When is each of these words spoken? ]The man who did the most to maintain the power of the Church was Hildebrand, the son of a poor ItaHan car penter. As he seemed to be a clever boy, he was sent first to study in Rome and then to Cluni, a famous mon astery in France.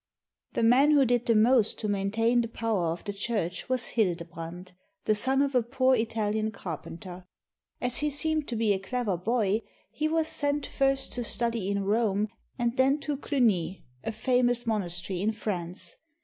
]The 0.55 0.63
man 0.63 0.89
who 0.89 1.05
did 1.05 1.27
the 1.27 1.35
most 1.35 1.77
to 1.77 1.87
maintain 1.87 2.41
the 2.41 2.47
power 2.47 2.87
of 2.87 3.03
the 3.03 3.13
Church 3.13 3.69
was 3.69 3.89
Hildebrand, 3.89 4.71
the 5.05 5.13
son 5.13 5.43
of 5.43 5.53
a 5.53 5.61
poor 5.61 5.95
ItaHan 5.95 6.51
car 6.51 6.81
penter. 6.81 7.25
As 7.79 7.97
he 7.99 8.09
seemed 8.09 8.47
to 8.47 8.55
be 8.55 8.73
a 8.73 8.79
clever 8.79 9.15
boy, 9.15 9.61
he 9.91 10.07
was 10.07 10.27
sent 10.27 10.65
first 10.65 11.13
to 11.13 11.23
study 11.23 11.69
in 11.69 11.83
Rome 11.85 12.29
and 12.57 12.75
then 12.77 12.97
to 13.01 13.15
Cluni, 13.15 13.83
a 14.03 14.11
famous 14.11 14.65
mon 14.65 14.81
astery 14.81 15.21
in 15.21 15.33
France. 15.33 15.97